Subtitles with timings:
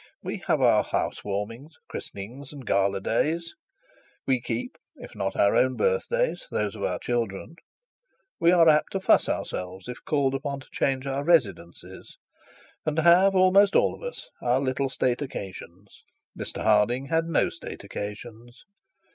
[0.23, 3.53] We have housewarmings, christenings, and gala days;
[4.25, 7.57] we keep, if not our own birthdays, those of our children;
[8.39, 12.17] we are apt to fuss ourselves, if called upon to change our residences,
[12.83, 16.01] and have, almost all of us, our little state occasions.
[16.35, 18.65] Mr Harding, had no state occasions.